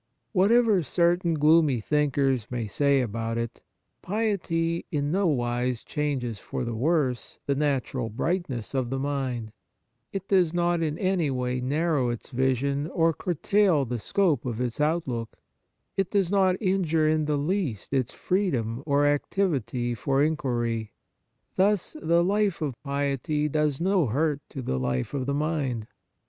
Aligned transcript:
Whatever 0.31 0.81
certain 0.81 1.35
gloomy 1.35 1.79
thinkers 1.79 2.47
may 2.49 2.65
say 2.65 3.01
about 3.01 3.37
it, 3.37 3.61
piety 4.01 4.83
in 4.91 5.11
no 5.11 5.27
wise 5.27 5.83
changes 5.83 6.39
for 6.39 6.63
the 6.65 6.73
worse 6.73 7.37
the 7.45 7.53
natural 7.53 8.09
brightness 8.09 8.73
of 8.73 8.89
the 8.89 8.97
mind; 8.97 9.51
it 10.11 10.27
does 10.27 10.55
not 10.55 10.81
in 10.81 10.97
any 10.97 11.29
way 11.29 11.61
narrow 11.61 12.09
its 12.09 12.31
vision 12.31 12.87
or 12.87 13.13
curtail 13.13 13.85
the 13.85 13.99
scope 13.99 14.43
of 14.43 14.59
its 14.59 14.81
outlook; 14.81 15.37
it 15.95 16.09
does 16.09 16.31
not 16.31 16.59
injure 16.59 17.07
in 17.07 17.25
the 17.25 17.37
least 17.37 17.93
its 17.93 18.11
freedom 18.11 18.81
or 18.87 19.01
128 19.01 19.03
The 19.03 19.13
Fruits 19.13 19.19
of 19.21 19.45
Piety 19.45 19.91
activity 19.91 19.95
for 20.01 20.23
inquiry. 20.23 20.93
Thus, 21.57 21.95
the 22.01 22.23
life 22.23 22.59
of 22.63 22.81
piety 22.81 23.47
does 23.47 23.79
no 23.79 24.07
hurt 24.07 24.41
to 24.49 24.63
the 24.63 24.79
life 24.79 25.13
of 25.13 25.27
the 25.27 25.35
mind. 25.35 25.85